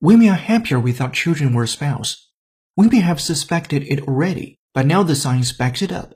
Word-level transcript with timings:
Women 0.00 0.28
are 0.28 0.34
happier 0.34 0.78
without 0.78 1.14
children 1.14 1.54
or 1.54 1.66
spouse. 1.66 2.30
may 2.76 3.00
have 3.00 3.20
suspected 3.20 3.84
it 3.84 4.02
already, 4.02 4.58
but 4.74 4.84
now 4.84 5.02
the 5.02 5.16
science 5.16 5.50
backs 5.52 5.80
it 5.80 5.90
up. 5.90 6.12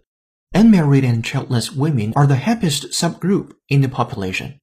Unmarried 0.52 1.04
and 1.04 1.24
childless 1.24 1.72
women 1.72 2.12
are 2.16 2.26
the 2.26 2.36
happiest 2.36 2.90
subgroup 2.90 3.52
in 3.68 3.80
the 3.80 3.88
population, 3.88 4.58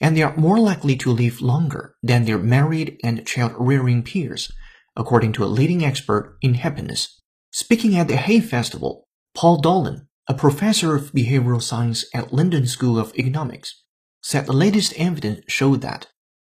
and 0.00 0.16
they 0.16 0.22
are 0.22 0.36
more 0.36 0.58
likely 0.58 0.96
to 0.96 1.10
live 1.10 1.42
longer 1.42 1.94
than 2.02 2.24
their 2.24 2.38
married 2.38 2.98
and 3.04 3.26
child-rearing 3.26 4.02
peers, 4.02 4.50
according 4.96 5.32
to 5.32 5.44
a 5.44 5.52
leading 5.58 5.84
expert 5.84 6.38
in 6.40 6.54
happiness. 6.54 7.20
Speaking 7.52 7.96
at 7.96 8.08
the 8.08 8.16
Hay 8.16 8.40
Festival, 8.40 9.04
Paul 9.34 9.60
Dolan, 9.60 10.08
a 10.28 10.34
professor 10.34 10.94
of 10.96 11.12
behavioral 11.12 11.62
science 11.62 12.06
at 12.14 12.32
London 12.32 12.66
School 12.66 12.98
of 12.98 13.14
Economics, 13.18 13.82
said 14.22 14.46
the 14.46 14.52
latest 14.52 14.92
evidence 14.96 15.40
showed 15.48 15.80
that 15.82 16.08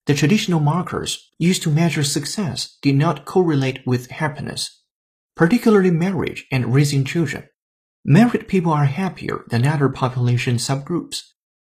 the 0.07 0.15
traditional 0.15 0.61
markers 0.61 1.31
used 1.39 1.63
to 1.63 1.71
measure 1.71 2.05
success 2.05 2.77
did 2.83 2.95
not 2.95 3.25
correlate 3.25 3.87
with 3.87 4.11
happiness, 4.11 4.83
particularly 5.35 5.91
marriage 5.91 6.47
and 6.53 6.75
raising 6.75 7.05
children. 7.05 7.49
Married 8.05 8.47
people 8.49 8.73
are 8.73 8.85
happier 8.85 9.45
than 9.49 9.67
other 9.67 9.89
population 9.89 10.57
subgroups, 10.57 11.23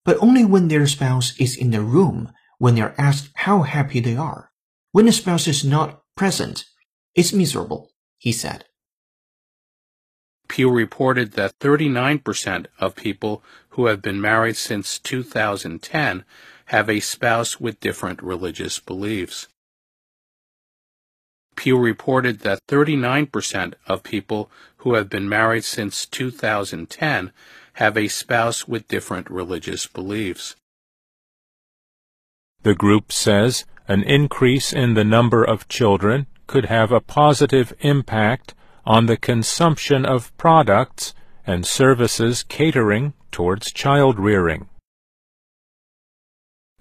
but 0.05 0.19
only 0.21 0.45
when 0.45 0.67
their 0.67 0.87
spouse 0.87 1.39
is 1.39 1.57
in 1.57 1.71
the 1.71 1.81
room 1.81 2.33
when 2.59 2.75
they 2.75 2.81
are 2.81 2.95
asked 2.99 3.31
how 3.37 3.63
happy 3.63 4.01
they 4.01 4.17
are. 4.17 4.51
When 4.91 5.07
the 5.07 5.13
spouse 5.13 5.47
is 5.47 5.65
not 5.65 6.03
present, 6.17 6.65
it's 7.15 7.33
miserable, 7.33 7.93
he 8.19 8.33
said. 8.33 8.65
Pew 10.49 10.71
reported 10.71 11.33
that 11.33 11.59
39% 11.59 12.67
of 12.79 12.95
people 12.95 13.43
who 13.71 13.87
have 13.87 14.03
been 14.03 14.21
married 14.21 14.57
since 14.57 14.99
2010 14.99 16.25
have 16.67 16.89
a 16.89 17.01
spouse 17.01 17.61
with 17.61 17.81
different 17.81 18.23
religious 18.23 18.79
beliefs. 18.79 19.49
Pew 21.57 21.79
reported 21.79 22.41
that 22.41 22.67
39% 22.69 23.75
of 23.87 24.03
people 24.03 24.51
who 24.79 24.95
have 24.95 25.09
been 25.09 25.29
married 25.29 25.65
since 25.65 26.07
2010 26.07 27.33
have 27.75 27.97
a 27.97 28.09
spouse 28.09 28.67
with 28.67 28.89
different 28.89 29.31
religious 29.31 29.87
beliefs. 29.87 30.57
The 32.63 32.75
group 32.75 33.13
says 33.13 33.65
an 33.87 34.03
increase 34.03 34.73
in 34.73 34.95
the 34.95 35.05
number 35.05 35.45
of 35.45 35.69
children 35.69 36.27
could 36.47 36.67
have 36.67 36.93
a 36.93 37.01
positive 37.01 37.73
impact 37.81 38.55
on 38.87 39.07
the 39.07 39.17
consumption 39.17 40.05
of 40.05 40.37
products 40.37 41.15
and 41.47 41.67
services 41.67 42.43
catering 42.43 43.13
towards 43.31 43.73
child 43.73 44.19
rearing. 44.19 44.69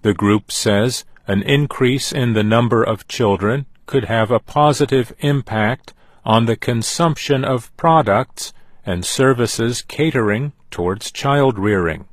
The 0.02 0.14
group 0.14 0.52
says 0.52 1.04
an 1.26 1.42
increase 1.42 2.12
in 2.12 2.34
the 2.34 2.42
number 2.42 2.82
of 2.82 3.08
children 3.08 3.66
could 3.86 4.04
have 4.04 4.30
a 4.30 4.38
positive 4.38 5.14
impact 5.20 5.94
on 6.24 6.46
the 6.46 6.56
consumption 6.56 7.44
of 7.44 7.74
products 7.76 8.52
and 8.84 9.04
services 9.04 9.82
catering 9.82 10.52
towards 10.70 11.10
child 11.10 11.58
rearing. 11.58 12.06